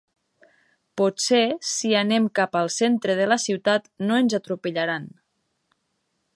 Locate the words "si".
1.73-1.91